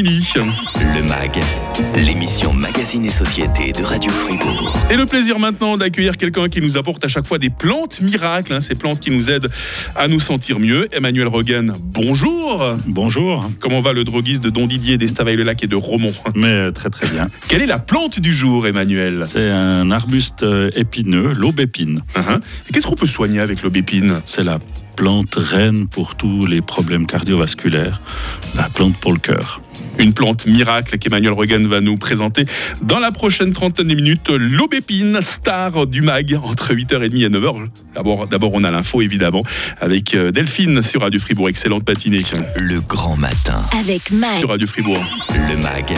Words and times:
Le 0.00 1.08
MAG, 1.08 1.40
l'émission 1.96 2.52
Magazine 2.52 3.04
et 3.04 3.10
Société 3.10 3.72
de 3.72 3.82
Radio 3.82 4.12
Fribourg. 4.12 4.72
Et 4.92 4.96
le 4.96 5.06
plaisir 5.06 5.40
maintenant 5.40 5.76
d'accueillir 5.76 6.16
quelqu'un 6.16 6.48
qui 6.48 6.60
nous 6.60 6.76
apporte 6.76 7.04
à 7.04 7.08
chaque 7.08 7.26
fois 7.26 7.38
des 7.38 7.50
plantes 7.50 8.00
miracles, 8.00 8.52
hein, 8.52 8.60
ces 8.60 8.76
plantes 8.76 9.00
qui 9.00 9.10
nous 9.10 9.28
aident 9.28 9.50
à 9.96 10.06
nous 10.06 10.20
sentir 10.20 10.60
mieux. 10.60 10.86
Emmanuel 10.92 11.26
Rogan, 11.26 11.74
bonjour. 11.82 12.76
Bonjour. 12.86 13.50
Comment 13.58 13.80
va 13.80 13.92
le 13.92 14.04
droguiste 14.04 14.40
de 14.44 14.50
Don 14.50 14.68
Didier, 14.68 14.98
d'Estavayer-le-Lac 14.98 15.64
et 15.64 15.66
de 15.66 15.74
Romont? 15.74 16.14
Mais 16.36 16.46
euh, 16.46 16.70
très 16.70 16.90
très 16.90 17.08
bien. 17.08 17.26
Quelle 17.48 17.62
est 17.62 17.66
la 17.66 17.80
plante 17.80 18.20
du 18.20 18.32
jour, 18.32 18.68
Emmanuel? 18.68 19.24
C'est 19.26 19.50
un 19.50 19.90
arbuste 19.90 20.44
euh, 20.44 20.70
épineux, 20.76 21.32
l'aubépine. 21.32 22.02
Uh-huh. 22.14 22.38
Et 22.68 22.72
Qu'est-ce 22.72 22.86
qu'on 22.86 22.94
peut 22.94 23.08
soigner 23.08 23.40
avec 23.40 23.64
l'aubépine? 23.64 24.20
C'est 24.24 24.44
la 24.44 24.60
plante 24.94 25.34
reine 25.34 25.88
pour 25.88 26.14
tous 26.14 26.46
les 26.46 26.60
problèmes 26.60 27.06
cardiovasculaires, 27.06 28.00
la 28.56 28.68
plante 28.68 28.96
pour 28.96 29.12
le 29.12 29.18
cœur. 29.18 29.60
Une 29.98 30.12
plante 30.12 30.46
miracle 30.46 30.98
qu'Emmanuel 30.98 31.32
Rogan 31.32 31.66
va 31.66 31.80
nous 31.80 31.96
présenter 31.96 32.44
dans 32.82 32.98
la 32.98 33.10
prochaine 33.10 33.52
trentaine 33.52 33.88
de 33.88 33.94
minutes. 33.94 34.28
L'aubépine, 34.30 35.20
star 35.22 35.86
du 35.86 36.02
mag, 36.02 36.38
entre 36.42 36.74
8h30 36.74 37.24
et 37.24 37.28
9h. 37.28 37.68
D'abord, 37.94 38.26
d'abord 38.28 38.50
on 38.54 38.64
a 38.64 38.70
l'info 38.70 39.00
évidemment 39.02 39.42
avec 39.80 40.14
euh, 40.14 40.30
Delphine 40.30 40.82
sur 40.82 41.00
Radio 41.02 41.18
Fribourg. 41.20 41.48
Excellente 41.48 41.86
matinée 41.88 42.22
Le 42.56 42.80
grand 42.80 43.16
matin. 43.16 43.60
Avec 43.80 44.10
Mag. 44.10 44.38
sur 44.40 44.48
Radio 44.50 44.66
Fribourg. 44.66 45.02
Le 45.30 45.56
MAG, 45.62 45.94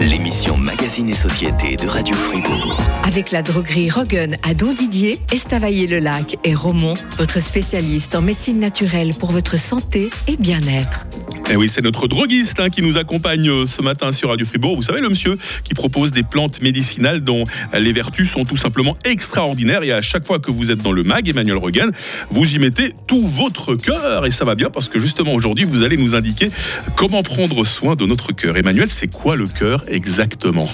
l'émission 0.00 0.56
Magazine 0.56 1.08
et 1.08 1.14
Société 1.14 1.76
de 1.76 1.86
Radio 1.86 2.14
Fribourg. 2.14 2.80
Avec 3.04 3.30
la 3.30 3.42
droguerie 3.42 3.90
Rogan 3.90 4.36
à 4.42 4.54
Don 4.54 4.72
Didier, 4.72 5.18
Estavayer-le-Lac 5.32 6.36
et 6.44 6.54
Romont, 6.54 6.94
votre 7.18 7.40
spécialiste 7.40 8.14
en 8.14 8.22
médecine 8.22 8.58
naturelle 8.60 9.12
pour 9.18 9.32
votre 9.32 9.58
santé 9.58 10.10
et 10.26 10.36
bien-être. 10.36 11.06
Et 11.48 11.52
Eh 11.52 11.56
oui, 11.56 11.68
c'est 11.68 11.82
notre 11.82 12.08
droguiste 12.08 12.60
hein, 12.60 12.68
qui 12.70 12.82
nous 12.82 12.96
accompagne 12.98 13.17
euh, 13.26 13.66
ce 13.66 13.82
matin 13.82 14.12
sur 14.12 14.28
Radio 14.30 14.46
Fribourg. 14.46 14.76
Vous 14.76 14.82
savez, 14.82 15.00
le 15.00 15.08
monsieur 15.08 15.36
qui 15.64 15.74
propose 15.74 16.12
des 16.12 16.22
plantes 16.22 16.62
médicinales 16.62 17.20
dont 17.20 17.44
les 17.78 17.92
vertus 17.92 18.30
sont 18.30 18.44
tout 18.44 18.56
simplement 18.56 18.96
extraordinaires. 19.04 19.82
Et 19.82 19.92
à 19.92 20.02
chaque 20.02 20.26
fois 20.26 20.38
que 20.38 20.50
vous 20.50 20.70
êtes 20.70 20.82
dans 20.82 20.92
le 20.92 21.02
mag, 21.02 21.28
Emmanuel 21.28 21.56
Regan, 21.56 21.90
vous 22.30 22.54
y 22.54 22.58
mettez 22.58 22.94
tout 23.06 23.26
votre 23.26 23.74
cœur. 23.74 24.26
Et 24.26 24.30
ça 24.30 24.44
va 24.44 24.54
bien 24.54 24.70
parce 24.70 24.88
que 24.88 24.98
justement 24.98 25.34
aujourd'hui, 25.34 25.64
vous 25.64 25.82
allez 25.82 25.96
nous 25.96 26.14
indiquer 26.14 26.50
comment 26.96 27.22
prendre 27.22 27.64
soin 27.64 27.96
de 27.96 28.06
notre 28.06 28.32
cœur. 28.32 28.56
Emmanuel, 28.56 28.88
c'est 28.88 29.08
quoi 29.08 29.36
le 29.36 29.46
cœur 29.46 29.84
exactement? 29.88 30.70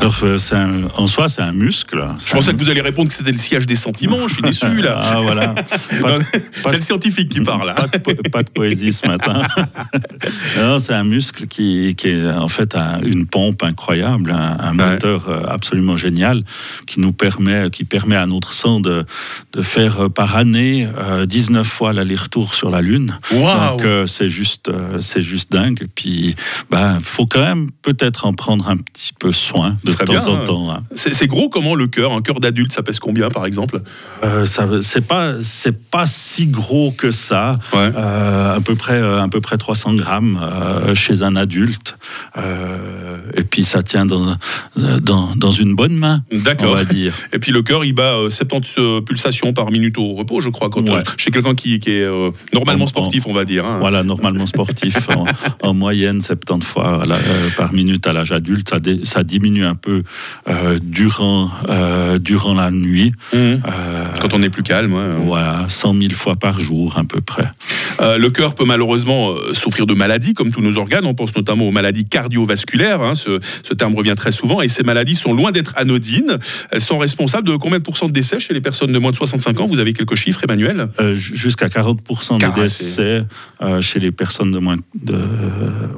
Alors, 0.00 0.14
euh, 0.22 0.38
un- 0.52 0.84
en 0.96 1.06
soi, 1.08 1.28
c'est 1.28 1.42
un 1.42 1.50
muscle. 1.52 2.04
Je 2.24 2.30
pensais 2.32 2.52
que 2.52 2.58
vous 2.58 2.68
alliez 2.70 2.80
répondre 2.82 3.08
que 3.08 3.14
c'était 3.14 3.32
le 3.32 3.38
sillage 3.38 3.66
des 3.66 3.74
sentiments. 3.74 4.28
Je 4.28 4.34
suis 4.34 4.42
déçu 4.42 4.76
là. 4.80 4.96
Ah 5.10 5.20
voilà. 5.20 5.54
C'est 6.52 6.72
le 6.72 6.80
scientifique 6.80 7.28
qui 7.30 7.40
parle. 7.40 7.70
hein. 7.70 7.74
Pas 7.74 7.86
de, 7.88 7.98
po- 7.98 8.30
pas 8.30 8.42
de 8.44 8.50
poésie 8.50 8.92
ce 8.92 9.06
matin. 9.08 9.42
c'est 10.78 10.92
un 10.94 11.04
muscle 11.04 11.46
qui, 11.46 11.94
qui 11.96 12.08
est 12.08 12.28
en 12.30 12.46
fait 12.48 12.74
un- 12.76 13.00
une 13.02 13.26
pompe 13.26 13.62
incroyable, 13.64 14.30
un, 14.30 14.76
Ouais. 14.76 14.92
moteur 14.92 15.28
euh, 15.28 15.42
absolument 15.48 15.96
génial 15.96 16.44
qui 16.86 17.00
nous 17.00 17.12
permet, 17.12 17.70
qui 17.70 17.84
permet 17.84 18.16
à 18.16 18.26
notre 18.26 18.52
sang 18.52 18.80
de, 18.80 19.04
de 19.52 19.62
faire 19.62 20.04
euh, 20.04 20.08
par 20.08 20.36
année 20.36 20.86
euh, 20.98 21.26
19 21.26 21.66
fois 21.66 21.92
l'aller-retour 21.92 22.54
sur 22.54 22.70
la 22.70 22.80
Lune. 22.82 23.18
Waouh 23.32 23.78
Donc 23.80 23.86
c'est 24.08 24.28
juste, 24.28 24.70
c'est 25.00 25.22
juste 25.22 25.50
dingue. 25.50 25.86
Puis, 25.94 26.34
ben, 26.70 26.98
faut 27.02 27.26
quand 27.26 27.40
même 27.40 27.70
peut-être 27.82 28.26
en 28.26 28.32
prendre 28.34 28.68
un 28.68 28.76
petit 28.76 29.12
peu 29.18 29.32
soin 29.32 29.76
de 29.92 30.04
temps 30.04 30.12
bien, 30.12 30.26
en 30.26 30.36
hein. 30.40 30.44
temps. 30.44 30.70
hein. 30.70 30.82
C'est 30.94 31.26
gros 31.26 31.48
comment 31.48 31.74
le 31.74 31.86
cœur? 31.86 32.12
Un 32.12 32.22
cœur 32.22 32.40
d'adulte, 32.40 32.72
ça 32.72 32.82
pèse 32.82 32.98
combien 32.98 33.28
par 33.30 33.46
exemple? 33.46 33.80
Euh, 34.24 34.44
ça, 34.44 34.66
c'est 34.80 35.06
pas, 35.06 35.34
c'est 35.42 35.90
pas 35.90 36.06
si 36.06 36.46
gros 36.46 36.90
que 36.92 37.10
ça. 37.10 37.58
Ouais. 37.72 37.90
Euh, 37.96 38.56
à 38.56 38.60
peu 38.60 38.74
près, 38.74 38.94
euh, 38.94 39.22
à 39.22 39.28
peu 39.28 39.40
près 39.40 39.56
300 39.58 39.94
grammes 39.94 40.38
euh, 40.42 40.94
chez 40.94 41.22
un 41.22 41.36
adulte. 41.36 41.96
Euh, 42.36 43.16
et 43.36 43.42
puis 43.44 43.64
ça 43.64 43.82
tient 43.82 44.06
dans, 44.06 44.36
dans, 44.76 45.28
dans 45.36 45.50
une 45.50 45.74
bonne 45.74 45.96
main, 45.96 46.22
on 46.32 46.38
D'accord. 46.38 46.74
va 46.74 46.84
dire. 46.84 47.14
Et 47.32 47.38
puis 47.38 47.52
le 47.52 47.62
cœur, 47.62 47.84
il 47.84 47.92
bat 47.92 48.14
euh, 48.14 48.30
70 48.30 48.70
euh, 48.78 49.00
pulsations 49.00 49.52
par 49.52 49.70
minute 49.70 49.98
au 49.98 50.14
repos, 50.14 50.40
je 50.40 50.48
crois, 50.48 50.70
quand 50.70 50.88
Ouais. 50.88 51.02
chez 51.18 51.30
quelqu'un 51.30 51.54
qui, 51.54 51.80
qui 51.80 51.90
est 51.90 52.02
euh, 52.04 52.30
normalement 52.54 52.84
En- 52.84 52.88
sportif, 52.88 53.26
on 53.26 53.32
va 53.34 53.44
dire. 53.44 53.66
hein. 53.66 53.78
Voilà, 53.80 54.02
normalement 54.04 54.46
sportif, 54.46 55.08
en, 55.10 55.24
en 55.62 55.74
moyenne 55.74 56.20
70 56.20 56.64
fois 56.66 57.02
euh, 57.06 57.14
par 57.56 57.72
minute 57.72 58.06
à 58.06 58.12
l'âge 58.12 58.32
adulte. 58.32 58.68
Ça, 58.70 58.80
dé- 58.80 59.04
ça 59.04 59.22
diminue 59.24 59.64
un 59.64 59.74
peu 59.80 60.02
euh, 60.48 60.78
durant, 60.82 61.50
euh, 61.70 62.18
durant 62.18 62.54
la 62.54 62.70
nuit. 62.70 63.12
Mhm. 63.32 63.38
Euh, 63.66 64.04
Quand 64.20 64.34
on 64.34 64.42
est 64.42 64.50
plus 64.50 64.62
calme. 64.62 64.92
ouais. 64.92 65.14
voilà, 65.24 65.64
100 65.68 65.94
000 65.98 66.12
fois 66.12 66.36
par 66.36 66.60
jour 66.60 66.98
à 66.98 67.04
peu 67.04 67.20
près. 67.22 67.48
Euh, 68.00 68.18
le 68.18 68.30
cœur 68.30 68.54
peut 68.54 68.64
malheureusement 68.64 69.30
euh, 69.32 69.54
souffrir 69.54 69.86
de 69.86 69.94
maladies, 69.94 70.34
comme 70.34 70.50
tous 70.52 70.60
nos 70.60 70.76
organes. 70.76 71.04
On 71.06 71.14
pense 71.14 71.34
notamment 71.36 71.66
aux 71.66 71.70
maladies 71.72 72.04
cardiovasculaires. 72.06 73.02
hein. 73.02 73.14
Ce, 73.14 73.40
ce 73.62 73.74
terme 73.74 73.94
revient 73.94 74.14
très 74.16 74.30
souvent. 74.32 74.60
Et 74.62 74.68
ces 74.68 74.82
maladies 74.82 75.14
sont 75.16 75.32
loin 75.32 75.50
d'être 75.52 75.72
anodines. 75.76 76.38
Elles 76.70 76.80
sont 76.80 76.98
responsables 76.98 77.46
de 77.48 77.56
combien 77.56 77.78
de 77.78 77.84
pourcents 77.84 78.06
de 78.08 78.12
décès 78.12 78.40
chez 78.40 78.54
les 78.54 78.60
personnes 78.60 78.92
de 78.92 78.98
moins 78.98 79.10
de 79.10 79.16
65 79.16 79.60
ans? 79.60 79.66
Vous 79.66 79.78
avez 79.78 79.92
quelques 79.92 80.14
chiffres, 80.16 80.40
Emmanuel? 80.44 80.88
Euh, 81.00 81.14
Jusqu'à 81.14 81.68
40% 81.68 82.38
Car- 82.38 82.52
des 82.54 82.62
décès 82.62 83.22
euh, 83.62 83.80
chez 83.80 83.98
les 83.98 84.10
personnes 84.12 84.50
de 84.50 84.58
moins 84.58 84.76
de, 84.94 85.14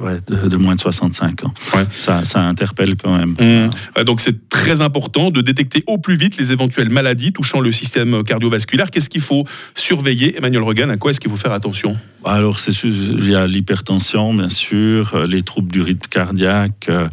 ouais, 0.01 0.17
de, 0.27 0.47
de 0.47 0.57
moins 0.57 0.75
de 0.75 0.79
65 0.79 1.45
ans. 1.45 1.53
Ouais. 1.75 1.85
Ça, 1.91 2.23
ça 2.23 2.41
interpelle 2.41 2.95
quand 2.95 3.15
même. 3.17 3.35
Euh, 3.41 4.03
Donc 4.03 4.19
c'est 4.21 4.49
très 4.49 4.81
important 4.81 5.31
de 5.31 5.41
détecter 5.41 5.83
au 5.87 5.97
plus 5.97 6.15
vite 6.15 6.37
les 6.37 6.51
éventuelles 6.51 6.89
maladies 6.89 7.31
touchant 7.33 7.59
le 7.59 7.71
système 7.71 8.23
cardiovasculaire. 8.23 8.89
Qu'est-ce 8.91 9.09
qu'il 9.09 9.21
faut 9.21 9.45
surveiller, 9.75 10.37
Emmanuel 10.37 10.63
Regan 10.63 10.89
À 10.89 10.97
quoi 10.97 11.11
est-ce 11.11 11.19
qu'il 11.19 11.29
faut 11.31 11.37
faire 11.37 11.51
attention? 11.53 11.80
Alors, 12.23 12.59
c'est 12.59 12.71
sûr, 12.71 12.91
il 12.91 13.31
y 13.31 13.35
a 13.35 13.47
l'hypertension, 13.47 14.31
bien 14.35 14.49
sûr, 14.49 15.15
euh, 15.15 15.25
les 15.25 15.41
troubles 15.41 15.71
du 15.71 15.81
rythme 15.81 16.07
cardiaque, 16.07 16.85
euh, 16.87 17.07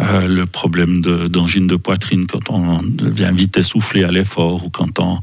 euh, 0.00 0.28
le 0.28 0.44
problème 0.44 1.00
d'angine 1.00 1.66
de, 1.66 1.76
poitrine 1.76 2.26
quand 2.26 2.50
on 2.50 2.82
devient 2.82 3.30
vite 3.34 3.56
essoufflé 3.56 4.04
à 4.04 4.10
l'effort 4.10 4.62
ou 4.66 4.68
quand 4.68 4.98
on 5.00 5.18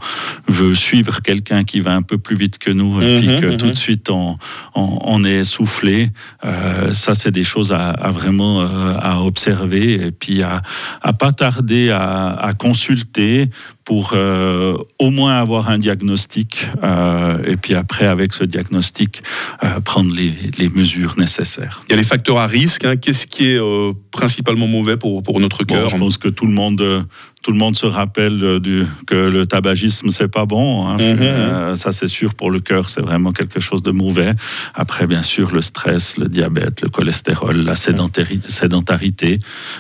veut 0.48 0.74
suivre 0.74 1.22
quelqu'un 1.22 1.64
qui 1.64 1.82
va 1.82 1.94
un 1.94 2.02
peu 2.02 2.18
plus 2.18 2.36
vite 2.36 2.58
que 2.58 2.72
nous 2.72 3.00
et 3.00 3.06
Mhm, 3.06 3.20
puis 3.20 3.36
que 3.42 3.46
mhm. 3.46 3.58
tout 3.58 3.68
de 3.70 3.76
suite 3.76 4.10
on, 4.10 4.38
on- 4.74 5.00
on 5.04 5.24
est 5.24 5.36
essoufflé. 5.42 6.10
Euh, 6.44 6.92
ça, 6.92 7.14
c'est 7.14 7.30
des 7.30 7.44
choses 7.44 7.72
à, 7.72 7.90
à 7.92 8.10
vraiment 8.10 8.62
euh, 8.64 8.96
à 9.00 9.22
observer 9.22 10.08
et 10.08 10.12
puis 10.12 10.42
à, 10.42 10.64
à 11.04 11.14
pas 11.14 11.32
tarder 11.32 11.92
à, 11.92 12.30
à 12.30 12.54
consulter 12.56 13.52
pour 13.88 14.12
euh, 14.14 14.76
au 15.00 15.12
moins 15.12 15.40
avoir 15.40 15.70
un 15.70 15.78
diagnostic 15.78 16.68
euh, 16.84 17.42
et 17.52 17.56
puis 17.56 17.74
après 17.74 18.06
avec 18.06 18.34
ce 18.34 18.44
diagnostic 18.44 19.24
euh, 19.64 19.80
prendre 19.80 20.14
les, 20.14 20.34
les 20.58 20.68
mesures 20.68 21.14
nécessaires. 21.18 21.84
Il 21.88 21.92
y 21.92 21.94
a 21.94 21.98
les 21.98 22.04
facteurs 22.04 22.38
à 22.38 22.48
risque. 22.48 22.84
hein. 22.84 22.98
Qu'est-ce 22.98 23.26
qui 23.28 23.46
est 23.52 23.60
principalement 24.12 24.68
mauvais 24.68 24.98
pour, 24.98 25.24
pour 25.24 25.40
notre 25.40 25.64
Bon, 25.64 25.76
cœur? 25.76 25.88
je 25.88 25.96
pense 25.96 26.18
que 26.18 26.28
tout 26.28 26.46
le 26.46 26.52
monde 26.52 27.06
tout 27.48 27.54
le 27.54 27.60
monde 27.60 27.78
se 27.78 27.86
rappelle 27.86 28.44
euh, 28.44 28.60
du, 28.60 28.86
que 29.06 29.16
le 29.16 29.46
tabagisme 29.48 30.10
c'est 30.10 30.28
pas 30.28 30.46
bon. 30.46 30.86
hein. 30.86 30.98
Mhm. 30.98 31.18
Euh, 31.22 31.76
ça 31.76 31.94
c'est 31.94 32.08
sûr 32.10 32.36
pour 32.36 32.52
le 32.52 32.60
cœur 32.60 32.90
c'est 32.90 33.00
vraiment 33.00 33.32
quelque 33.32 33.62
chose 33.62 33.82
de 33.82 33.92
mauvais. 33.92 34.34
Après 34.76 35.08
bien 35.08 35.22
sûr 35.22 35.52
le 35.54 35.62
stress, 35.62 36.18
le 36.18 36.28
diabète, 36.28 36.82
le 36.82 36.90
cholestérol, 36.90 37.56
la 37.64 37.76
sédentari- 37.76 38.42
sédentarité, 38.50 39.40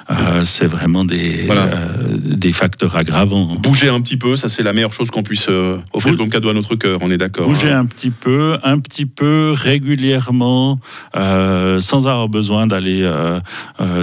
euh, 0.09 0.43
c'est 0.45 0.65
vraiment 0.65 1.03
des 1.03 1.45
Voilà. 1.45 1.63
euh, 1.65 2.17
des 2.45 2.53
facteurs 2.53 2.95
aggravants. 2.95 3.57
Bouger 3.59 3.89
un 3.89 3.99
petit 3.99 4.15
peu, 4.15 4.37
ça 4.37 4.47
c'est 4.47 4.63
la 4.63 4.71
meilleure 4.71 4.93
chose 4.93 5.11
qu'on 5.11 5.23
puisse 5.23 5.49
offrir 5.91 6.15
comme 6.15 6.29
cadeau 6.29 6.47
à 6.47 6.53
notre 6.53 6.75
cœur, 6.75 6.99
on 7.01 7.11
est 7.11 7.17
d'accord. 7.17 7.47
Bouger 7.49 7.71
hein. 7.71 7.79
un 7.79 7.85
petit 7.85 8.11
peu, 8.11 8.57
un 8.63 8.79
petit 8.79 9.05
peu 9.05 9.51
régulièrement, 9.53 10.79
sans 11.13 12.07
avoir 12.07 12.29
besoin 12.29 12.65
d'aller 12.65 13.03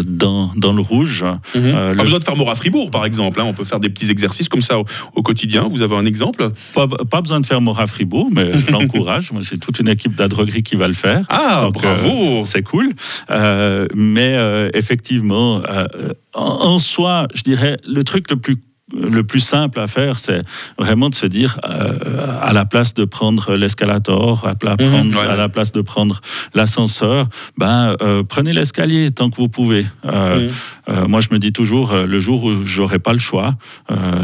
dans, 0.04 0.50
dans 0.54 0.72
le 0.74 0.82
rouge. 0.82 1.24
Mhm. 1.54 1.72
Pas 1.72 1.92
le- 1.94 2.02
besoin 2.02 2.18
de 2.18 2.24
faire 2.24 2.36
Mora 2.36 2.54
Fribourg 2.56 2.90
par 2.90 3.06
exemple, 3.06 3.40
hein. 3.40 3.53
On 3.54 3.56
peut 3.56 3.64
faire 3.64 3.80
des 3.80 3.88
petits 3.88 4.10
exercices 4.10 4.48
comme 4.48 4.60
ça 4.60 4.78
au, 4.78 4.84
au 5.14 5.22
quotidien. 5.22 5.66
Vous 5.68 5.82
avez 5.82 5.96
un 5.96 6.04
exemple? 6.04 6.50
Pas, 6.74 6.88
pas 6.88 7.20
besoin 7.20 7.40
de 7.40 7.46
faire 7.46 7.60
Mora 7.60 7.86
Fribourg, 7.86 8.28
mais 8.32 8.52
je 8.52 8.72
l'encourage. 8.72 9.32
Moi, 9.32 9.42
j'ai 9.42 9.58
toute 9.58 9.78
une 9.78 9.88
équipe 9.88 10.14
d'adroguerie 10.14 10.62
qui 10.62 10.76
va 10.76 10.88
le 10.88 10.94
faire. 10.94 11.24
Ah, 11.28 11.62
Donc, 11.64 11.74
bravo 11.74 12.08
euh, 12.08 12.44
C'est 12.44 12.62
cool. 12.62 12.90
Euh, 13.30 13.86
mais 13.94 14.34
euh, 14.34 14.70
effectivement, 14.74 15.62
euh, 15.68 15.86
en, 16.34 16.42
en 16.42 16.78
soi, 16.78 17.28
je 17.34 17.42
dirais, 17.42 17.78
le 17.86 18.02
truc 18.02 18.30
le 18.30 18.36
plus 18.36 18.56
le 18.94 19.22
plus 19.24 19.40
simple 19.40 19.80
à 19.80 19.86
faire, 19.86 20.18
c'est 20.18 20.42
vraiment 20.78 21.08
de 21.08 21.14
se 21.14 21.26
dire, 21.26 21.58
euh, 21.68 21.98
à 22.42 22.52
la 22.52 22.64
place 22.64 22.94
de 22.94 23.04
prendre 23.04 23.54
l'escalator, 23.56 24.46
à, 24.46 24.52
Mhm, 24.52 24.88
prendre- 24.88 25.18
ouais. 25.18 25.26
à 25.30 25.36
la 25.36 25.48
place 25.48 25.72
de 25.72 25.80
prendre 25.80 26.20
l'ascenseur, 26.54 27.26
ben, 27.58 27.96
euh, 28.02 28.22
prenez 28.22 28.52
l'escalier 28.52 29.10
tant 29.10 29.30
que 29.30 29.36
vous 29.36 29.48
pouvez. 29.48 29.84
Euh, 30.04 30.48
Mhm. 30.88 31.06
moi, 31.08 31.20
je 31.20 31.28
me 31.32 31.38
dis 31.38 31.52
toujours, 31.52 31.94
le 31.96 32.20
jour 32.20 32.44
où 32.44 32.64
j'aurai 32.64 32.98
pas 32.98 33.12
le 33.12 33.18
choix, 33.18 33.54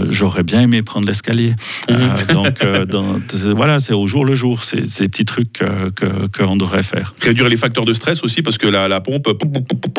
j'aurais 0.08 0.42
bien 0.42 0.60
aimé 0.62 0.82
prendre 0.82 1.06
l'escalier. 1.06 1.54
Mhm. 1.88 2.34
Donc, 2.34 2.54
dans- 2.88 3.20
voilà, 3.54 3.78
c'est 3.80 3.92
au 3.94 4.06
jour 4.06 4.24
le 4.24 4.34
jour, 4.34 4.62
c'est 4.62 4.86
ces 4.86 5.08
petits 5.08 5.24
trucs 5.24 5.62
euh, 5.62 5.90
que 5.90 6.06
qu'on 6.38 6.56
devrait 6.56 6.82
faire. 6.82 7.14
Réduire 7.20 7.48
les 7.48 7.56
facteurs 7.56 7.84
de 7.84 7.92
stress 7.92 8.22
aussi, 8.22 8.42
parce 8.42 8.58
que 8.58 8.66
la, 8.66 8.86
la 8.88 9.00
pompe, 9.00 9.28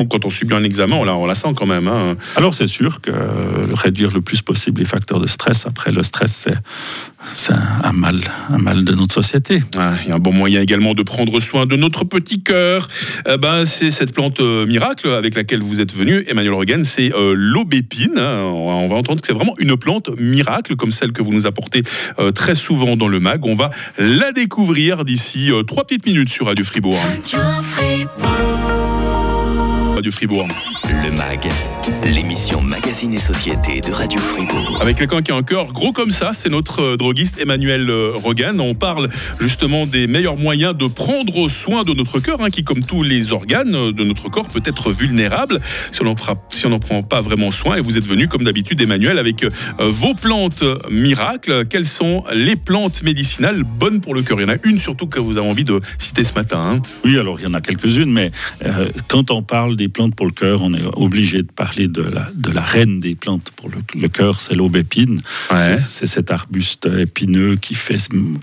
quand 0.10 0.26
on 0.26 0.30
subit 0.30 0.54
un 0.54 0.64
examen, 0.64 0.96
on 0.96 1.04
la, 1.04 1.16
on 1.16 1.26
la 1.26 1.36
sent 1.36 1.54
quand 1.56 1.66
même. 1.66 1.88
hein. 1.88 2.16
Alors, 2.38 2.54
c'est 2.54 2.68
sûr 2.68 3.02
que 3.02 3.12
réduire 3.76 4.12
le 4.12 4.22
plus 4.22 4.42
possible 4.42 4.61
possible 4.62 4.82
les 4.82 4.86
facteurs 4.86 5.20
de 5.20 5.26
stress. 5.26 5.66
Après, 5.66 5.92
le 5.92 6.04
stress, 6.04 6.32
c'est 6.32 6.56
c'est 7.34 7.54
un, 7.54 7.94
mal, 7.94 8.20
un 8.50 8.58
mal 8.58 8.84
de 8.84 8.94
notre 8.94 9.14
société. 9.14 9.62
Ah, 9.78 9.94
il 10.04 10.10
y 10.10 10.12
a 10.12 10.16
un 10.16 10.20
bon 10.20 10.34
moyen 10.34 10.62
également 10.62 10.94
de 10.94 11.04
prendre 11.04 11.40
soin 11.40 11.66
de 11.66 11.76
notre 11.76 12.04
petit 12.04 12.42
cœur. 12.42 12.88
Eh 13.28 13.38
ben, 13.38 13.66
c'est 13.66 13.92
cette 13.92 14.12
plante 14.12 14.40
euh, 14.40 14.66
miracle 14.66 15.08
avec 15.08 15.36
laquelle 15.36 15.62
vous 15.62 15.82
êtes 15.82 15.94
venu, 15.94 16.24
Emmanuel 16.28 16.54
Regan, 16.54 16.84
c'est 16.84 17.14
euh, 17.14 17.34
l'aubépine. 17.36 18.18
Hein. 18.18 18.44
On 18.44 18.88
va 18.88 18.96
entendre 18.96 19.22
que 19.22 19.28
c'est 19.28 19.34
vraiment 19.34 19.54
une 19.60 19.78
plante 19.78 20.10
miracle 20.20 20.76
comme 20.76 20.92
celle 20.92 21.12
que 21.12 21.22
vous 21.22 21.32
nous 21.32 21.48
apportez 21.48 21.84
euh, 22.20 22.32
très 22.32 22.56
souvent 22.56 22.96
dans 22.96 23.08
le 23.08 23.20
mag. 23.20 23.46
On 23.46 23.56
va 23.56 23.70
la 23.98 24.32
découvrir 24.32 25.06
d'ici 25.06 25.52
trois 25.68 25.86
petites 25.86 26.06
minutes 26.06 26.30
sur 26.30 26.48
Radio 26.48 26.66
Fribourg. 26.66 26.98
Radio 26.98 27.40
Fribourg. 27.64 28.31
Le 30.04 31.12
MAG, 31.16 31.48
l'émission 32.04 32.60
Magazine 32.62 33.14
et 33.14 33.20
Société 33.20 33.82
de 33.82 33.92
Radio 33.92 34.20
Fribourg. 34.20 34.80
Avec 34.82 34.98
quelqu'un 34.98 35.22
qui 35.22 35.32
a 35.32 35.36
un 35.36 35.44
cœur 35.44 35.68
gros 35.68 35.92
comme 35.92 36.10
ça, 36.10 36.32
c'est 36.34 36.50
notre 36.50 36.82
euh, 36.82 36.98
droguiste 36.98 37.40
Emmanuel 37.40 37.88
euh, 37.88 38.14
Rogan. 38.16 38.60
On 38.60 38.74
parle 38.74 39.10
justement 39.40 39.86
des 39.86 40.08
meilleurs 40.08 40.38
moyens 40.38 40.76
de 40.76 40.88
prendre 40.88 41.48
soin 41.48 41.84
de 41.84 41.94
notre 41.94 42.20
cœur, 42.20 42.42
hein, 42.42 42.50
qui, 42.50 42.64
comme 42.64 42.84
tous 42.84 43.04
les 43.04 43.32
organes 43.32 43.92
de 43.92 44.04
notre 44.04 44.30
corps, 44.30 44.48
peut 44.48 44.64
être 44.66 44.92
vulnérable 44.92 45.60
si 45.92 46.02
on 46.02 46.06
n'en 46.06 46.16
si 46.50 46.68
prend 46.80 47.04
pas 47.04 47.22
vraiment 47.22 47.52
soin. 47.52 47.76
Et 47.76 47.82
vous 47.82 47.98
êtes 48.00 48.08
venu, 48.08 48.28
comme 48.28 48.44
d'habitude, 48.44 48.82
Emmanuel, 48.82 49.20
avec 49.20 49.44
euh, 49.44 49.50
vos 49.78 50.16
plantes 50.16 50.64
miracles. 50.90 51.66
Quelles 51.70 51.86
sont 51.86 52.24
les 52.34 52.56
plantes 52.56 53.04
médicinales 53.04 53.64
bonnes 53.64 54.02
pour 54.02 54.16
le 54.16 54.24
cœur? 54.24 54.40
Il 54.40 54.44
y 54.44 54.46
en 54.46 54.54
a 54.54 54.58
une 54.64 54.80
surtout 54.80 55.06
que 55.06 55.20
vous 55.20 55.38
avez 55.38 55.48
envie 55.48 55.66
de 55.66 55.80
citer 56.00 56.24
ce 56.24 56.34
matin. 56.34 56.60
Hein. 56.60 56.82
Oui, 57.06 57.20
alors 57.20 57.40
il 57.40 57.44
y 57.44 57.48
en 57.48 57.54
a 57.54 57.62
quelques-unes, 57.62 58.12
mais 58.12 58.32
quand 59.08 59.30
on 59.30 59.44
parle 59.44 59.76
des 59.76 59.91
plantes 59.92 60.16
pour 60.16 60.26
le 60.26 60.32
cœur, 60.32 60.62
on 60.64 60.74
est 60.74 60.84
obligé 60.94 61.44
de 61.44 61.52
parler 61.52 61.88
de 61.88 62.02
la, 62.02 62.30
de 62.34 62.50
la 62.50 62.62
reine 62.62 63.00
des 63.00 63.16
plantes 63.16 63.52
pour 63.56 63.70
le, 63.70 64.08
cœur, 64.08 64.40
c'est 64.40 64.56
l'aubépine. 64.56 65.22
C'est 65.50 66.08
cet 66.08 66.32
arbuste 66.32 66.88
épineux 66.88 67.56
qui 67.56 67.76
fait 67.76 67.98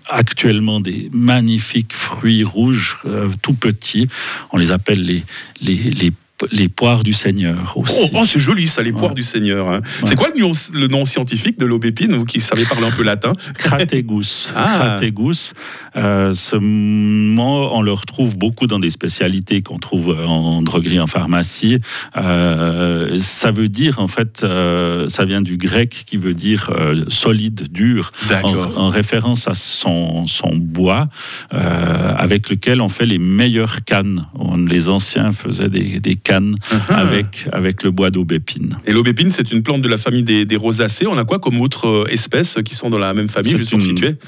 actuellement 0.08 0.80
des 0.80 1.10
magnifiques 1.12 1.92
fruits 1.92 2.44
rouges, 2.44 2.98
euh, 3.06 3.28
tout 3.42 3.54
petits. 3.54 4.06
On 4.52 4.58
les 4.58 4.70
appelle 4.70 5.04
les, 5.04 5.24
les, 5.60 5.74
les 5.74 6.12
les 6.52 6.68
poires 6.68 7.02
du 7.02 7.12
Seigneur 7.12 7.76
aussi. 7.76 8.10
Oh, 8.12 8.20
oh 8.20 8.26
c'est 8.26 8.40
joli 8.40 8.66
ça, 8.66 8.82
les 8.82 8.92
poires 8.92 9.14
du 9.14 9.22
Seigneur. 9.22 9.70
Hein. 9.70 9.80
C'est 10.04 10.16
quoi 10.16 10.28
le, 10.34 10.86
nom 10.86 11.04
scientifique 11.04 11.58
de 11.58 11.66
l'aubépine, 11.66 12.14
vous 12.14 12.24
qui 12.24 12.40
savez 12.40 12.64
parler 12.64 12.86
un 12.86 12.90
peu 12.90 13.02
latin? 13.02 13.32
Crategus. 13.56 14.52
ah. 14.56 14.74
Crategus. 14.76 15.54
Euh, 15.96 16.32
ce 16.32 16.56
mot, 16.56 17.70
on 17.72 17.82
le 17.82 17.92
retrouve 17.92 18.36
beaucoup 18.36 18.66
dans 18.66 18.78
des 18.78 18.90
spécialités 18.90 19.62
qu'on 19.62 19.78
trouve 19.78 20.16
en 20.26 20.62
droguerie, 20.62 21.00
en 21.00 21.06
pharmacie. 21.06 21.80
Euh, 22.16 23.18
ça 23.20 23.50
veut 23.50 23.68
dire, 23.68 23.98
en 23.98 24.08
fait, 24.08 24.42
euh, 24.44 25.08
ça 25.08 25.24
vient 25.24 25.40
du 25.40 25.56
grec 25.56 26.04
qui 26.06 26.16
veut 26.16 26.34
dire 26.34 26.70
solide, 27.08 27.68
dur, 27.70 28.12
en, 28.42 28.54
en, 28.76 28.88
référence 28.88 29.48
à 29.48 29.54
son, 29.54 30.26
son 30.26 30.54
bois 30.56 31.08
avec 31.50 32.50
lequel 32.50 32.80
on 32.80 32.88
fait 32.88 33.06
les 33.06 33.18
meilleures 33.18 33.84
cannes. 33.84 34.26
les 34.68 34.88
anciens 34.88 35.32
faisaient 35.32 35.68
des, 35.68 36.00
des 36.00 36.16
canne 36.28 36.56
uh-huh. 36.70 36.94
avec, 36.94 37.48
avec 37.52 37.82
le 37.82 37.90
bois 37.90 38.10
d'aubépine. 38.10 38.76
Et 38.86 38.92
l'aubépine, 38.92 39.30
c'est 39.30 39.50
une 39.50 39.62
plante 39.62 39.80
de 39.80 39.88
la 39.88 39.96
famille 39.96 40.24
des, 40.24 40.44
des, 40.44 40.56
rosacées. 40.56 41.06
On 41.06 41.16
a 41.16 41.24
quoi 41.24 41.38
comme 41.38 41.58
autres 41.60 41.88
euh, 41.88 42.12
espèces 42.12 42.58
qui 42.64 42.74
sont 42.74 42.90
dans 42.90 42.98
la 42.98 43.14
même 43.14 43.28
famille, 43.28 43.56
juste 43.56 43.74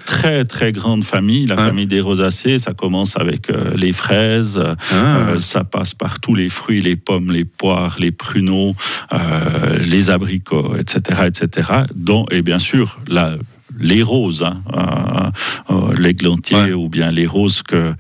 Très, 0.06 0.44
très 0.46 0.72
grande 0.72 1.04
famille. 1.04 1.46
La 1.46 1.54
hein? 1.54 1.66
famille 1.66 1.86
des 1.86 2.00
rosacées, 2.00 2.56
ça 2.56 2.72
commence 2.72 3.18
avec 3.18 3.50
euh, 3.50 3.72
les 3.76 3.92
fraises, 3.92 4.58
ah. 4.58 4.94
euh, 4.94 5.40
ça 5.40 5.64
passe 5.64 5.92
par 5.92 6.20
tous 6.20 6.34
les 6.34 6.48
fruits, 6.48 6.80
les 6.80 6.96
pommes, 6.96 7.30
les 7.30 7.44
poires, 7.44 7.96
les 7.98 8.12
pruneaux, 8.12 8.74
les 9.80 10.10
abricots, 10.10 10.76
etc., 10.76 11.22
etc. 11.26 11.68
Dont, 11.94 12.24
et 12.30 12.42
bien 12.42 12.58
sûr, 12.58 13.00
la, 13.08 13.36
les 13.80 14.02
roses, 14.02 14.44
hein, 14.44 15.32
l'églantier 15.96 16.72
ou 16.72 16.88
bien 16.88 17.10
les 17.10 17.26
roses 17.26 17.62
que 17.62 17.94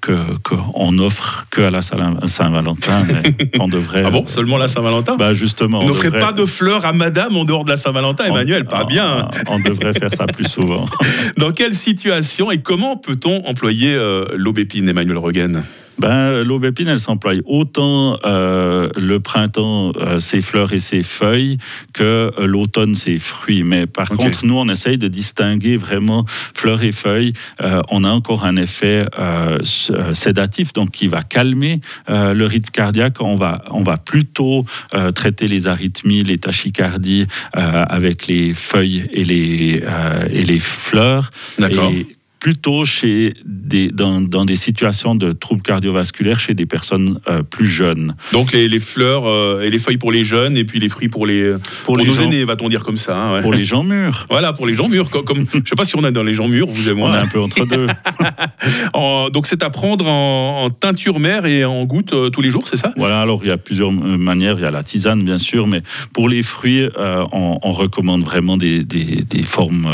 qu'on 0.00 0.98
offre 0.98 1.46
que 1.50 1.62
à 1.62 1.70
la 1.70 1.82
Saint-Valentin, 1.82 3.04
on 3.60 3.68
devrait. 3.68 4.04
Ah 4.06 4.10
bon, 4.10 4.26
seulement 4.26 4.56
la 4.56 4.68
Saint-Valentin 4.68 5.16
Bah 5.16 5.34
justement. 5.34 5.80
On 5.80 5.88
n'offrait 5.88 6.16
pas 6.16 6.32
de 6.32 6.44
fleurs 6.44 6.84
à 6.84 6.92
Madame 6.92 7.36
en 7.36 7.44
dehors 7.44 7.64
de 7.64 7.70
la 7.70 7.76
Saint-Valentin, 7.76 8.24
Emmanuel, 8.26 8.64
pas 8.64 8.84
bien. 8.84 9.28
On, 9.48 9.58
devrait 9.58 9.94
faire 9.94 10.14
ça 10.14 10.26
plus 10.26 10.48
souvent. 10.48 10.84
Dans 11.38 11.52
quelle 11.52 11.74
situation 11.74 12.50
et 12.50 12.58
comment 12.58 12.96
peut-on 12.96 13.44
employer 13.46 13.94
euh, 13.94 14.26
l'aubépine, 14.36 14.88
Emmanuel 14.88 15.18
Roggen 15.18 15.64
ben, 15.98 16.42
L'aubépine, 16.42 16.88
elle 16.88 16.98
s'emploie 16.98 17.34
autant 17.46 18.18
euh, 18.24 18.88
le 18.96 19.20
printemps, 19.20 19.92
euh, 19.96 20.18
ses 20.18 20.42
fleurs 20.42 20.72
et 20.72 20.78
ses 20.78 21.02
feuilles, 21.02 21.58
que 21.92 22.32
euh, 22.38 22.46
l'automne, 22.46 22.94
ses 22.94 23.18
fruits. 23.18 23.62
Mais 23.62 23.86
par 23.86 24.08
contre, 24.08 24.46
nous, 24.46 24.56
on 24.56 24.68
essaye 24.68 24.98
de 24.98 25.08
distinguer 25.08 25.76
vraiment 25.76 26.24
fleurs 26.28 26.82
et 26.82 26.92
feuilles. 26.92 27.32
on 27.90 28.04
a 28.04 28.10
encore 28.10 28.44
un 28.44 28.56
effet 28.56 29.04
sédatif, 30.12 30.72
donc 30.72 30.90
qui 30.90 31.08
va 31.08 31.22
calmer 31.22 31.80
le 32.08 32.44
rythme 32.44 32.70
cardiaque. 32.70 33.20
On 33.20 33.36
va, 33.36 33.64
on 33.70 33.82
va 33.82 33.96
plutôt 33.96 34.64
traiter 35.14 35.48
les 35.48 35.66
arythmies, 35.66 36.22
les 36.22 36.38
tachycardies 36.38 37.26
avec 37.52 38.26
les 38.26 38.54
feuilles 38.54 39.08
et 39.12 39.24
les, 39.24 39.82
et 40.30 40.44
les 40.44 40.60
fleurs. 40.60 41.30
D'accord 41.58 41.92
plutôt 42.40 42.84
chez 42.84 43.34
des, 43.44 43.88
dans, 43.88 44.20
dans, 44.20 44.44
des 44.44 44.56
situations 44.56 45.14
de 45.14 45.32
troubles 45.32 45.62
cardiovasculaires 45.62 46.38
chez 46.38 46.54
des 46.54 46.66
personnes 46.66 47.18
euh, 47.28 47.42
plus 47.42 47.66
jeunes. 47.66 48.14
Donc 48.32 48.52
les, 48.52 48.68
les 48.68 48.80
fleurs 48.80 49.26
euh, 49.26 49.62
et 49.62 49.70
les 49.70 49.78
feuilles 49.78 49.96
pour 49.96 50.12
les 50.12 50.24
jeunes 50.24 50.56
et 50.56 50.64
puis 50.64 50.78
les 50.78 50.88
fruits 50.88 51.08
pour 51.08 51.26
les 51.26 51.54
pour, 51.84 51.96
les 51.96 52.04
nos 52.04 52.14
aînés, 52.14 52.44
va-t-on 52.44 52.68
dire 52.68 52.84
comme 52.84 52.96
ça 52.96 53.16
hein, 53.16 53.42
Pour 53.42 53.52
les 53.52 53.64
gens 53.64 53.82
mûrs. 53.82 54.26
Voilà, 54.30 54.52
pour 54.52 54.66
les 54.66 54.74
gens 54.74 54.88
mûrs. 54.88 55.10
Comme, 55.10 55.46
je 55.52 55.68
sais 55.68 55.74
pas 55.76 55.84
si 55.84 55.96
on 55.96 56.04
est 56.04 56.12
dans 56.12 56.22
les 56.22 56.34
gens 56.34 56.48
mûrs, 56.48 56.68
vous 56.68 56.88
et 56.88 56.94
moi. 56.94 57.10
On 57.10 57.14
est 57.14 57.18
un 57.18 57.26
peu 57.26 57.40
entre 57.40 57.64
deux. 57.64 57.86
donc 59.32 59.46
c'est 59.46 59.62
à 59.62 59.70
prendre 59.70 60.06
en, 60.06 60.68
teinture 60.70 61.18
mère 61.18 61.46
et 61.46 61.64
en 61.64 61.84
goutte 61.84 62.12
euh, 62.12 62.30
tous 62.30 62.42
les 62.42 62.50
jours, 62.50 62.68
c'est 62.68 62.76
ça? 62.76 62.92
Voilà, 62.96 63.20
alors 63.20 63.40
il 63.42 63.48
y 63.48 63.52
a 63.52 63.58
plusieurs 63.58 63.90
manières. 63.90 64.56
Il 64.58 64.62
y 64.62 64.66
a 64.66 64.70
la 64.70 64.82
tisane, 64.82 65.22
bien 65.22 65.38
sûr, 65.38 65.66
mais 65.66 65.82
pour 66.12 66.28
les 66.28 66.42
fruits, 66.42 66.88
on, 66.96 67.58
on, 67.62 67.72
recommande 67.72 68.22
vraiment 68.24 68.56
des, 68.56 68.84
des, 68.84 69.22
des 69.22 69.42
formes 69.42 69.88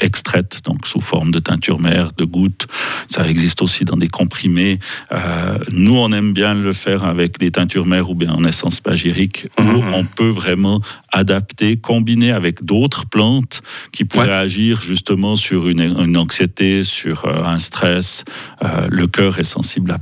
extraites, 0.00 0.62
donc 0.64 0.86
sous 0.86 1.00
forme 1.00 1.30
de 1.30 1.38
teinture 1.38 1.78
de 1.84 2.24
gouttes. 2.24 2.66
Ça 3.08 3.26
existe 3.28 3.62
aussi 3.62 3.84
dans 3.84 3.96
des 3.96 4.08
comprimés. 4.08 4.78
Euh, 5.12 5.58
nous, 5.70 5.96
on 5.96 6.10
aime 6.12 6.32
bien 6.32 6.54
le 6.54 6.72
faire 6.72 7.04
avec 7.04 7.38
des 7.38 7.50
teintures 7.50 7.86
mères 7.86 8.10
ou 8.10 8.14
bien 8.14 8.32
en 8.32 8.44
essence 8.44 8.80
pagérique, 8.80 9.48
où 9.58 9.62
mhm. 9.62 9.94
on 9.94 10.04
peut 10.04 10.28
vraiment 10.28 10.80
adapter, 11.12 11.76
combiner 11.76 12.32
avec 12.32 12.64
d'autres 12.64 13.06
plantes 13.06 13.62
qui 13.92 14.04
pourraient 14.04 14.32
agir 14.32 14.80
justement 14.80 15.36
sur 15.36 15.68
une, 15.68 16.16
anxiété, 16.16 16.82
sur 16.82 17.26
euh, 17.26 17.44
un 17.44 17.58
stress. 17.58 18.24
Euh, 18.62 18.88
le 18.90 19.06
cœur 19.06 19.38
est 19.38 19.44
sensible 19.44 19.92
à 19.92 19.98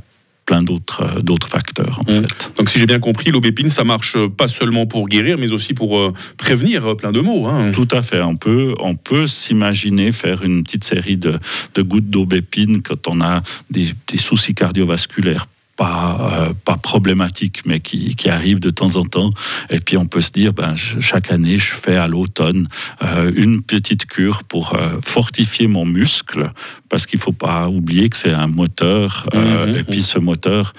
plein 0.47 0.63
d'autres 0.63 1.03
euh, 1.03 1.21
d'autres 1.21 1.49
facteurs. 1.49 2.01
En 2.01 2.11
mmh. 2.11 2.15
fait. 2.17 2.53
Donc 2.57 2.71
si 2.71 2.79
j'ai 2.79 2.87
bien 2.87 2.99
compris, 2.99 3.31
l'aubépine, 3.31 3.69
ça 3.69 3.85
marche 3.85 4.17
pas 4.37 4.49
seulement 4.49 4.87
pour 4.87 5.09
guérir, 5.09 5.39
mais 5.39 5.53
aussi 5.53 5.75
pour 5.75 5.99
euh, 5.99 6.13
prévenir 6.37 6.87
euh, 6.87 6.95
plein 6.95 7.13
de 7.13 7.21
maux. 7.21 7.47
Hein. 7.47 7.73
Tout 7.73 7.89
à 7.91 8.03
fait. 8.03 8.21
On 8.21 8.37
peut, 8.37 8.75
on 8.81 8.95
peut 8.95 9.27
s'imaginer 9.27 10.13
faire 10.13 10.43
une 10.43 10.63
petite 10.63 10.85
série 10.85 11.17
de, 11.17 11.39
de 11.75 11.83
gouttes 11.83 12.11
d'aubépine 12.11 12.83
quand 12.83 13.09
on 13.09 13.21
a 13.21 13.43
des, 13.71 13.87
des 14.09 14.19
soucis 14.19 14.55
cardiovasculaires 14.55 15.47
pas, 15.83 16.17
euh, 16.21 16.53
pas 16.65 16.77
problématique, 16.77 17.63
mais 17.67 17.81
qui, 17.81 18.15
qui, 18.15 18.29
arrive 18.29 18.61
de 18.61 18.71
temps 18.71 18.95
en 18.95 19.03
temps. 19.03 19.31
Et 19.69 19.81
puis 19.81 19.97
on 19.97 20.07
peut 20.07 20.21
se 20.21 20.31
dire, 20.31 20.53
ben, 20.53 20.77
chaque 20.77 21.33
année, 21.33 21.59
je 21.59 21.73
fais 21.73 21.97
à 21.97 22.07
l'automne 22.07 22.69
euh, 23.03 23.33
une 23.35 23.63
petite 23.63 24.07
cure 24.07 24.45
pour 24.45 24.75
euh, 24.77 25.01
fortifier 25.03 25.67
mon 25.67 25.85
muscle, 25.85 26.53
parce 26.89 27.05
qu'il 27.05 27.19
faut 27.19 27.33
pas 27.33 27.69
oublier 27.69 28.09
que 28.09 28.17
c'est 28.17 28.33
un 28.33 28.47
moteur. 28.47 29.29
Mhm. 29.35 29.75
et 29.75 29.83
puis 29.83 30.03
ce 30.03 30.21
moteur, 30.21 30.73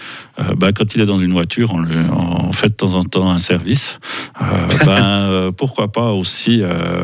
ben, 0.58 0.72
quand 0.72 0.96
il 0.96 1.02
est 1.02 1.06
dans 1.06 1.18
une 1.18 1.34
voiture, 1.34 1.74
on, 1.74 1.84
on, 1.84 2.54
fait 2.54 2.70
de 2.70 2.74
temps 2.74 2.94
en 2.94 3.04
temps 3.04 3.30
un 3.30 3.40
service. 3.40 4.00
ben, 4.86 5.52
pourquoi 5.58 5.92
pas 5.92 6.12
aussi 6.12 6.62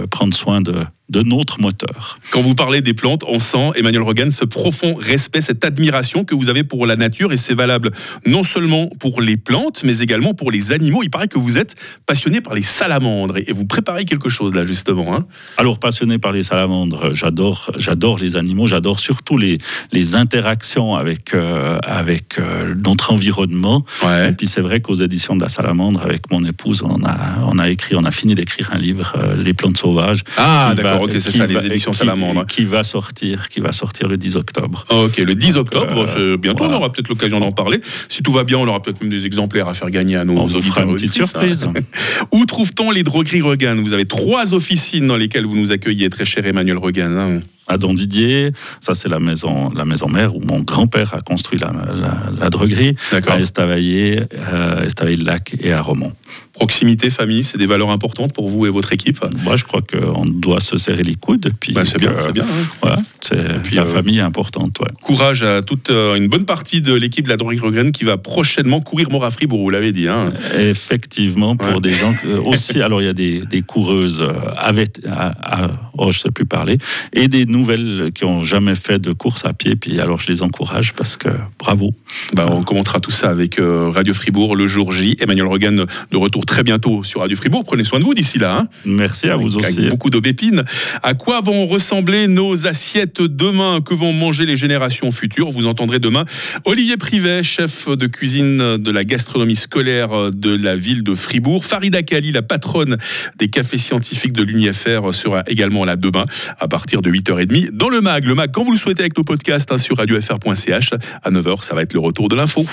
prendre 0.10 0.34
soin 0.34 0.62
de, 0.62 0.76
de 1.10 1.22
notre 1.22 1.60
moteur. 1.60 2.20
Quand 2.32 2.42
vous 2.42 2.56
parlez 2.56 2.82
des 2.82 2.94
plantes, 2.94 3.24
on 3.28 3.40
sent, 3.40 3.72
Emmanuel 3.76 4.04
Rogan, 4.04 4.32
ce 4.32 4.46
profond 4.46 4.96
respect, 4.96 5.42
cette 5.42 5.66
admiration 5.66 6.24
que 6.24 6.36
vous 6.36 6.50
avez 6.50 6.64
pour 6.64 6.86
la 6.86 6.96
nature, 6.96 7.32
et 7.32 7.38
c'est 7.38 7.56
valable 7.56 7.92
non 8.26 8.44
seulement 8.44 8.90
pour 9.00 9.22
les 9.22 9.38
plantes, 9.38 9.82
mais 9.84 10.00
également 10.00 10.34
pour 10.34 10.52
les 10.52 10.72
animaux. 10.72 11.02
Il 11.04 11.10
paraît 11.10 11.28
que 11.28 11.40
vous 11.40 11.58
êtes 11.58 11.76
passionné 12.06 12.42
par 12.42 12.54
les 12.54 12.64
salamandres, 12.64 13.38
et 13.38 13.52
vous 13.52 13.66
préparez 13.66 14.06
quelque 14.06 14.30
chose 14.30 14.54
là, 14.54 14.66
justement. 14.66 15.16
Hein? 15.16 15.26
Alors, 15.58 15.80
passionné 15.80 16.20
par 16.20 16.32
les 16.32 16.44
salamandres, 16.44 17.14
j'adore, 17.14 17.72
j'adore 17.78 18.20
les 18.20 18.36
animaux, 18.36 18.68
j'adore 18.68 19.00
surtout 19.00 19.38
les, 19.38 19.58
les 19.92 20.16
interactions 20.16 20.96
avec, 20.96 21.34
euh, 21.34 21.80
avec 21.84 22.38
euh, 22.38 22.76
notre 22.84 23.14
environnement. 23.14 23.84
Et 24.04 24.34
puis, 24.34 24.48
c'est 24.48 24.62
vrai 24.62 24.82
qu'aux 24.82 24.96
éditions 24.96 25.36
de 25.36 25.42
la 25.42 25.50
salamandre, 25.50 26.02
avec 26.02 26.30
mon 26.32 26.44
épouse, 26.44 26.84
on 26.84 27.04
a, 27.04 27.40
on 27.44 27.58
a 27.58 27.70
écrit, 27.70 27.96
on 27.96 28.04
a 28.04 28.12
fini 28.12 28.36
d'écrire 28.36 28.70
un 28.74 28.78
livre, 28.78 29.16
euh, 29.18 29.36
Les 29.36 29.54
plantes 29.54 29.78
sauvages. 29.78 30.24
Ah, 30.38 30.74
d'accord 30.76 30.99
D'accord, 31.08 31.16
ok, 31.16 31.22
c'est 31.22 31.32
ça, 31.32 31.46
va- 31.48 31.54
les 31.62 31.66
éditions 31.68 31.92
qui- 31.92 31.98
Salamandre. 31.98 32.46
Qui 32.46 32.66
va 32.66 32.84
sortir, 32.84 33.48
qui 33.50 33.60
va 33.60 33.72
sortir 33.72 34.08
le 34.08 34.18
10 34.18 34.36
octobre. 34.36 34.86
Ok, 34.90 35.18
le 35.18 35.36
10 35.36 35.56
octobre, 35.58 36.06
euh, 36.18 36.38
bientôt, 36.38 36.60
voilà. 36.64 36.74
on 36.74 36.78
aura 36.78 36.92
peut-être 36.92 37.10
l'occasion 37.10 37.40
d'en 37.40 37.52
parler. 37.52 37.80
Si 38.08 38.22
tout 38.24 38.32
va 38.32 38.44
bien, 38.44 38.58
on 38.58 38.68
aura 38.68 38.82
peut-être 38.82 39.02
même 39.02 39.10
des 39.10 39.26
exemplaires 39.26 39.68
à 39.68 39.74
faire 39.74 39.90
gagner 39.90 40.16
à 40.18 40.26
nos 40.26 40.34
On 40.38 40.46
vous 40.46 40.56
auditeurs 40.58 40.74
fera 40.76 40.84
une 40.86 40.92
et 40.92 40.94
petite 40.96 41.14
surprise. 41.14 41.64
hein. 41.64 41.74
Où 42.32 42.46
trouve-t-on 42.46 42.92
les 42.92 43.04
drogueries 43.04 43.42
Regan 43.42 43.76
Vous 43.80 43.94
avez 43.94 44.06
trois 44.06 44.54
officines 44.54 45.08
dans 45.08 45.18
lesquelles 45.18 45.46
vous 45.46 45.56
nous 45.58 45.72
accueillez, 45.72 46.10
très 46.10 46.26
cher 46.26 46.46
Emmanuel 46.46 46.78
Regan. 46.78 47.18
hein. 47.18 47.40
À 47.70 47.78
Don 47.78 47.94
Didier, 47.94 48.52
ça 48.82 48.94
c'est 48.94 49.08
la 49.10 49.20
maison, 49.20 49.70
la 49.74 49.86
maison 49.86 50.10
mère 50.10 50.36
où 50.36 50.42
mon 50.42 50.60
grand-père 50.62 51.14
a 51.14 51.22
construit 51.22 51.60
la, 51.60 51.72
la, 51.94 52.24
la 52.38 52.50
droguerie, 52.50 52.96
à 53.28 53.40
Estavayer, 53.40 54.22
euh, 54.34 54.84
Estavayer-le-Lac 54.86 55.56
et 55.62 55.72
à 55.72 55.82
Romont. 55.82 56.14
Proximité, 56.54 57.10
famille, 57.10 57.44
c'est 57.46 57.58
des 57.58 57.68
valeurs 57.68 57.90
importantes 57.92 58.34
pour 58.34 58.50
vous 58.50 58.66
et 58.66 58.70
votre 58.70 58.92
équipe? 58.92 59.24
Moi, 59.44 59.56
je 59.56 59.64
crois 59.64 59.82
qu'on 59.82 60.26
doit 60.26 60.60
se 60.60 60.78
serrer 60.78 61.04
les 61.04 61.16
coudes. 61.16 61.50
Puis 61.60 61.72
Bah, 61.74 61.86
C'est 61.86 61.98
bien, 62.00 62.12
que- 62.12 62.22
c'est 62.22 62.34
bien. 62.34 62.44
hein. 62.44 62.68
Voilà, 62.82 62.98
c'est 63.22 63.62
puis, 63.64 63.76
la 63.78 63.84
euh, 63.84 63.86
famille 63.86 64.18
est 64.18 64.22
importante. 64.24 64.78
Ouais. 64.82 64.90
Courage 65.02 65.42
à 65.44 65.62
toute 65.62 65.90
euh, 65.90 66.16
une 66.16 66.28
bonne 66.28 66.44
partie 66.46 66.82
de 66.82 66.94
l'équipe 66.94 67.24
de 67.26 67.30
la 67.30 67.38
droguerie 67.38 67.60
Regan 67.60 67.92
qui 67.92 68.04
va 68.04 68.18
prochainement 68.18 68.82
courir 68.82 69.08
à 69.24 69.32
Fribourg, 69.32 69.62
vous 69.62 69.70
l'avez 69.70 69.92
dit. 69.94 70.08
Hein. 70.10 70.34
Effectivement, 70.60 71.56
pour 71.56 71.82
des 71.82 71.94
gens 71.94 72.14
aussi, 72.46 72.82
alors 72.82 73.02
il 73.02 73.06
y 73.06 73.10
a 73.10 73.14
des, 73.14 73.42
des 73.50 73.62
coureuses 73.62 74.24
avec, 74.58 75.00
à, 75.10 75.64
à- 75.66 75.72
oh, 75.98 76.12
je 76.12 76.20
sais 76.20 76.32
plus 76.32 76.46
parler, 76.46 76.78
et 77.14 77.28
des 77.28 77.46
nouvelles 77.60 78.12
qui 78.14 78.24
ont 78.26 78.44
jamais 78.44 78.76
fait 78.76 79.00
de 79.00 79.12
course 79.14 79.46
à 79.46 79.54
pied. 79.54 79.76
Puis 79.76 80.00
alors 80.00 80.20
je 80.20 80.28
les 80.32 80.42
encourage 80.42 80.94
parce 80.94 81.18
que 81.18 81.30
bravo. 81.58 81.94
Bah, 82.34 82.48
on 82.50 82.64
commentera 82.64 83.00
tout 83.00 83.12
ça 83.12 83.30
avec 83.30 83.60
euh, 83.60 83.90
Radio 83.90 84.14
Fribourg 84.14 84.56
le 84.56 84.68
jour 84.68 84.92
J. 84.92 85.16
Emmanuel 85.20 85.48
Regan 85.48 85.86
de 86.12 86.18
retour 86.18 86.46
très 86.46 86.64
bientôt 86.64 87.04
sur 87.04 87.22
Radio 87.22 87.36
Fribourg. 87.38 87.64
Prenez 87.66 87.84
soin 87.84 88.00
de 88.00 88.04
vous 88.06 88.14
d'ici 88.14 88.40
là. 88.40 88.60
hein. 88.60 88.68
Merci 88.86 89.30
à 89.30 89.36
vous 89.36 89.58
aussi. 89.58 89.90
beaucoup 89.90 90.10
d'aubépines. 90.10 90.64
À 91.04 91.14
quoi 91.14 91.42
vont 91.42 91.66
ressembler 91.68 92.28
nos 92.28 92.66
assiettes 92.68 93.22
demain? 93.22 93.82
Que 93.82 93.94
vont 93.94 94.14
manger 94.14 94.46
les 94.46 94.56
générations 94.56 95.12
futures? 95.12 95.50
Vous 95.50 95.68
entendrez 95.68 96.00
demain 96.00 96.26
Olivier 96.66 96.98
Privet, 96.98 97.44
chef 97.44 97.88
de 97.90 98.08
cuisine 98.08 98.78
de 98.78 98.92
la 98.92 99.04
gastronomie 99.04 99.56
scolaire 99.56 100.32
de 100.32 100.56
la 100.56 100.76
ville 100.76 101.04
de 101.04 101.14
Fribourg. 101.16 101.66
Farida 101.66 102.04
Kali, 102.04 102.32
la 102.32 102.42
patronne 102.42 102.98
des 103.38 103.50
cafés 103.50 103.78
scientifiques 103.78 104.34
de 104.34 104.44
l'UNIFR, 104.44 105.14
sera 105.14 105.44
également 105.48 105.86
là 105.86 105.96
demain 105.96 106.26
à 106.60 106.68
partir 106.68 107.02
de 107.02 107.10
8h30 107.12 107.49
dans 107.72 107.90
le 107.90 108.02
MAG. 108.02 108.26
Le 108.26 108.36
MAG, 108.36 108.52
quand 108.52 108.64
vous 108.64 108.72
le 108.72 108.78
souhaitez, 108.78 109.02
avec 109.02 109.18
nos 109.18 109.24
podcasts 109.24 109.72
hein, 109.72 109.78
sur 109.78 109.98
radiofr.ch. 109.98 110.94
À 111.24 111.32
9h, 111.32 111.64
ça 111.64 111.76
va 111.76 111.82
être 111.82 111.94
le 111.94 112.00
retour 112.00 112.28
de 112.30 112.36
l'info. 112.36 112.66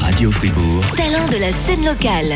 Radio 0.00 0.30
Fribourg. 0.30 0.84
Talent 0.96 1.28
de 1.28 1.36
la 1.36 1.52
scène 1.52 1.84
locale. 1.84 2.34